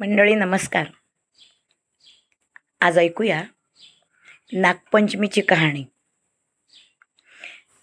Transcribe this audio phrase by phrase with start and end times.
[0.00, 0.86] मंडळी नमस्कार.
[2.80, 3.42] आज ऐकूया
[4.52, 5.84] नागपंचमीची कहाणी.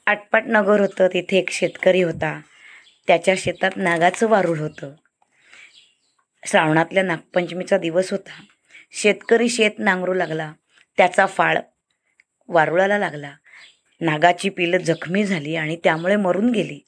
[0.05, 2.41] आटपाट नगर होतं तिथे एक शेतकरी होता.
[3.07, 4.93] त्याच्या शेतात नागाचं वारूळ होतं.
[6.45, 8.43] श्रावणातल्या नागपंचमीचा दिवस होता.
[8.91, 10.53] शेतकरी शेत नांगरू लागला.
[10.97, 11.57] त्याचा फाळ
[12.47, 13.35] वारुळाला लागला.
[14.01, 16.79] नागाची पिलं जखमी झाली आणि त्यामुळे मरून गेली.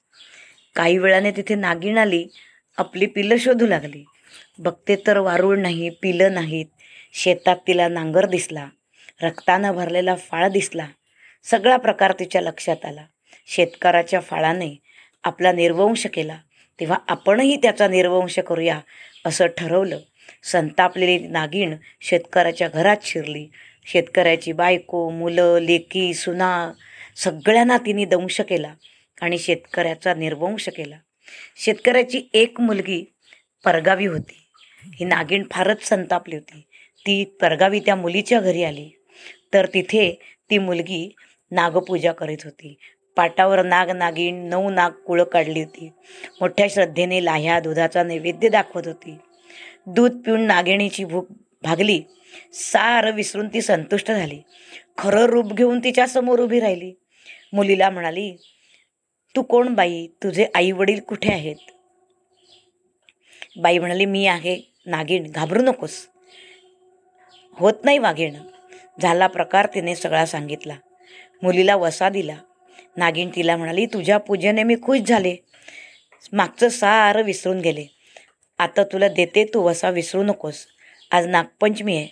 [0.76, 2.28] काही वेळाने तिथे नागिण आली.
[2.78, 4.06] आपली पिलं शोधू लागली.
[4.60, 6.66] बघते तर वारूळ नाही पिलं नाहीत.
[7.14, 8.68] शेतात तिला नांगर दिसला.
[9.22, 10.88] रक्तानं भरलेला फाळ दिसला.
[11.44, 13.06] सगळा प्रकार तिच्या लक्षात आला.
[13.48, 14.78] शेतकऱ्याच्या फाळाने
[15.24, 16.38] आपला निर्वंश केला.
[16.80, 18.80] तेव्हा आपणही त्याचा निर्वंश करूया
[19.26, 20.00] असं ठरवलं.
[20.44, 23.48] संतापलेली नागिण शेतकऱ्याच्या घरात शिरली.
[23.86, 26.72] शेतकऱ्याची बायको मुलं लेकी सुना
[27.16, 28.74] सगळ्यांना तिने दंश केला
[29.22, 30.98] आणि शेतकऱ्याचा निर्वंश केला.
[31.58, 33.04] शेतकऱ्याची एक मुलगी
[33.66, 34.46] परगावी होती.
[34.96, 36.62] ही नागिण फारच संतापली होती.
[37.00, 38.90] ती परगावी त्या मुलीच्या घरी आली.
[39.54, 41.16] तर तिथे ती मुलगी
[41.52, 42.78] नागपूजा करीत होती.
[43.16, 45.90] पाटावर नाग नागिण नऊ नाग कुळं काढली होती.
[46.42, 49.16] मोठ्या श्रद्धेने लाह्या दुधाचा नैवेद्य दाखवत होती.
[49.88, 51.28] दूध पिऊन नागिणीची भूक
[51.64, 52.04] भागली.
[52.54, 54.40] सारं विसरून ती संतुष्ट झाली.
[54.98, 56.94] खरं रूप घेऊन तिच्या समोर उभी राहिली.
[57.54, 58.36] मुलीला म्हणाली
[59.36, 60.08] तू कोण बाई?
[60.08, 61.56] तुझे आई वडील कुठे आहेत?
[63.58, 66.08] बाई म्हणाली मी आहे नागिण घाबरू नकोस.
[67.54, 68.36] होत नाही वाघीण.
[69.02, 70.76] झाला प्रकार तिने सगळा सांगितला.
[71.44, 72.36] मुलीला वसा दिला.
[72.98, 75.36] नागिण तिला म्हणाली तुझ्या पूजेने मी खुश झाले.
[76.34, 77.86] मागचं सारं विसरून गेले.
[78.58, 80.66] आता तुला देते तू वसा विसरू नकोस.
[81.12, 82.08] आज नागपंचमी आहे.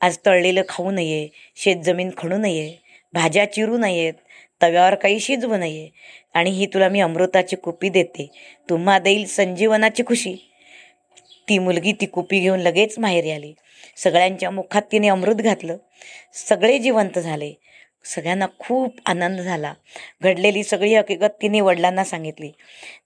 [0.00, 2.76] आज तळलेलं खाऊ नये शेतजमीन खणू नये
[3.12, 4.14] भाज्या चिरू नयेत
[4.62, 5.88] तव्यावर काही शिजवू नये
[6.34, 8.30] आणि ही तुला मी अमृताची कुपी देते.
[8.70, 10.47] तुम्हा देईल संजीवनाची खुशी.
[11.48, 13.54] ती मुलगी ती कुपी घेऊन लगेच माहेरी आली.
[13.96, 15.76] सगळ्यांच्या मुखात तिने अमृत घातलं.
[16.34, 17.52] सगळे जिवंत झाले.
[18.04, 19.74] सगळ्यांना खूप आनंद झाला.
[20.22, 22.50] घडलेली सगळी हकीकत तिने वडिलांना सांगितली.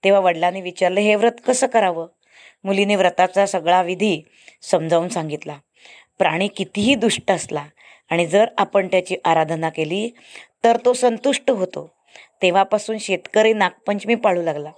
[0.05, 2.07] तेव्हा वडिलांनी विचारलं हे व्रत कसं करावं?
[2.65, 4.21] मुलीने व्रताचा सगळा विधी
[4.63, 5.59] समजावून सांगितला.
[6.19, 7.65] प्राणी कितीही दुष्ट असला
[8.11, 10.11] आणि जर आपण त्याची आराधना केली
[10.65, 11.91] तर तो संतुष्ट होतो.
[12.43, 14.71] तेव्हापासून शेतकरी नागपंचमी पाळू लागला.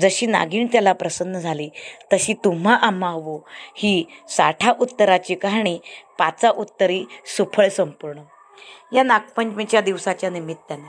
[0.00, 1.68] जशी नागिण त्याला प्रसन्न झाली
[2.12, 3.38] तशी तुम्हा आम्हा हवो.
[3.74, 5.78] ही साठा उत्तराची कहाणी
[6.18, 7.04] पाचा उत्तरी
[7.36, 8.20] सुफळ संपूर्ण.
[8.92, 10.88] या नागपंचमीच्या दिवसाच्या निमित्तानं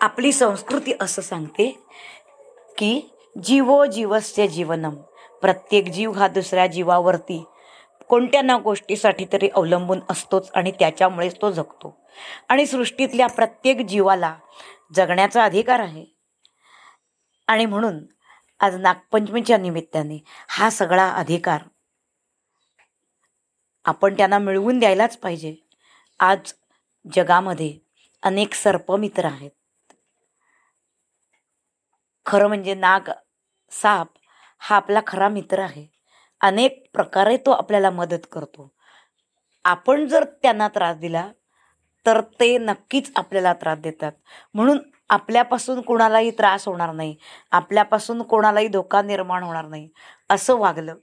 [0.00, 1.78] आपली संस्कृती असं सांगते
[2.78, 3.10] की
[3.44, 4.94] जीवो जीवस्य जीवनम.
[5.40, 7.44] प्रत्येक जीव हा दुसऱ्या जीवावरती
[8.08, 11.96] कोणत्या ना गोष्टीसाठी तरी अवलंबून असतोच आणि त्याच्यामुळेच तो जगतो.
[12.48, 14.34] आणि सृष्टीतल्या प्रत्येक जीवाला
[14.94, 16.06] जगण्याचा अधिकार आहे.
[17.46, 17.98] आणि म्हणून
[18.60, 21.62] आज नागपंचमीच्या निमित्ताने हा सगळा अधिकार
[23.84, 25.56] आपण त्यांना मिळवून द्यायलाच पाहिजे.
[26.20, 26.52] आज
[27.12, 27.78] जगामध्ये
[28.22, 29.50] अनेक सर्पमित्र आहेत.
[32.26, 33.00] खरं म्हणजे नाग
[33.70, 34.08] साप
[34.58, 35.86] हा आपला खरा मित्र आहे.
[36.40, 38.72] अनेक प्रकारे तो आपल्याला मदत करतो.
[39.64, 41.28] आपण जर त्यांना त्रास दिला
[42.06, 44.12] तर ते नक्कीच आपल्याला त्रास देतात.
[44.54, 44.78] म्हणून
[45.10, 47.16] आपल्यापासून कोणालाही त्रास होणार नाही.
[47.50, 49.88] आपल्यापासून कोणालाही धोका निर्माण होणार नाही.
[50.30, 50.94] असं वागलं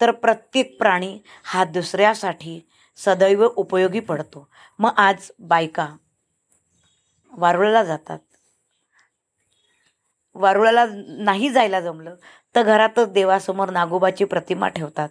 [0.00, 2.60] तर प्रत्येक प्राणी हा दुसऱ्यासाठी
[2.96, 4.48] सदैव उपयोगी पडतो.
[4.78, 5.88] मग आज बायका
[7.32, 8.18] वारुळाला जातात.
[10.34, 10.84] वारुळाला
[11.24, 12.14] नाही जायला जमलं
[12.54, 15.08] तर घरातच देवासमोर नागोबाची प्रतिमा ठेवतात.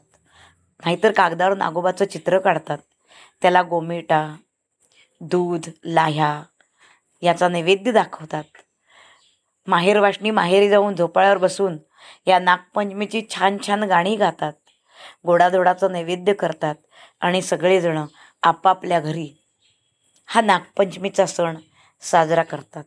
[0.84, 2.78] नाहीतर कागदावर नागोबाचं चित्र काढतात.
[3.42, 4.36] त्याला गोमिटा
[5.26, 6.44] दूध लाह्या
[7.22, 8.44] याचा नैवेद्य दाखवतात.
[9.68, 11.78] माहेरवाशनी माहेरी जाऊन झोपाळ्यावर बसून
[12.28, 14.54] या नागपंचमीची छान छान गाणी गातात.
[15.26, 16.76] गोडाधोडाचं नैवेद्य करतात
[17.22, 18.06] आणि सगळेजणं
[18.44, 19.30] आपापल्या घरी
[20.26, 21.58] हा नागपंचमीचा सण
[22.02, 22.84] साजरा करतात.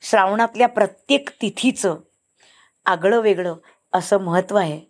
[0.00, 1.96] श्रावणातल्या प्रत्येक तिथीचं
[2.86, 3.54] आगळं वेगळं
[3.92, 4.80] असं महत्त्व आहे.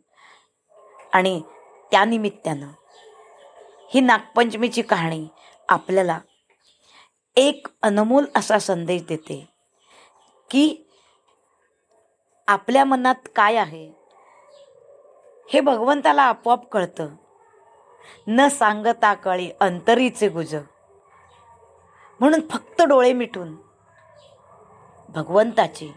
[1.13, 1.43] आणि
[1.91, 2.69] त्यानिमित्तानं
[3.95, 5.29] ही नागपंचमीची कहाणी
[5.69, 6.19] आपल्याला
[7.37, 9.49] एक अनमोल असा संदेश देते
[10.51, 10.77] की
[12.47, 13.93] आपल्या मनात काय आहे
[15.53, 17.09] हे भगवंताला आपोआप कळतं.
[18.27, 20.55] न सांगता कळी अंतरीचे गुज.
[22.21, 23.57] म्हणून फक्त डोळे मिटून
[25.09, 25.93] भगवंताची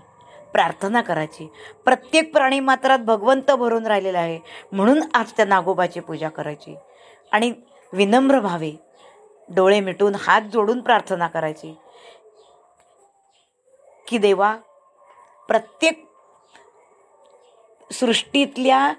[0.54, 1.50] प्रार्थना करायची.
[1.86, 4.40] प्रत्येक प्राणी मात्रात भगवंत भरून राहिलेला आहे.
[4.72, 6.76] म्हणून आज त्या नागोबाची पूजा करायची.
[7.32, 7.54] आणि
[7.94, 8.91] विनम्र भावे
[9.56, 11.78] डोळे मिटून हात जोडून प्रार्थना करायची.
[14.08, 14.56] की देवा
[15.48, 16.06] प्रत्येक
[17.92, 18.94] सृष्टीतल्या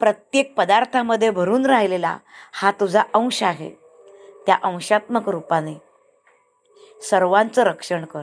[0.00, 2.18] प्रत्येक पदार्थामध्ये भरून राहिलेला
[2.52, 3.70] हा तुझा अंश आहे.
[4.46, 5.74] त्या अंशात्मक रूपाने
[7.02, 8.22] सर्वांचं रक्षण कर.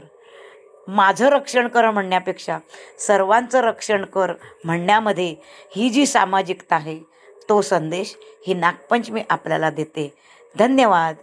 [0.88, 2.58] माझं रक्षण कर म्हणण्यापेक्षा
[2.98, 4.32] सर्वांचं रक्षण कर
[4.64, 5.34] म्हणण्यामध्ये
[5.76, 7.00] ही जी सामाजिकता आहे
[7.48, 10.14] तो संदेश ही नागपंचमी आपल्याला देते.
[10.58, 11.16] धन्यवाद.